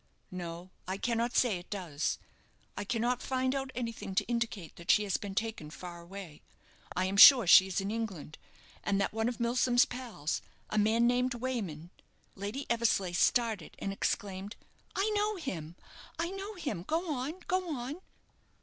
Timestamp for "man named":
10.79-11.35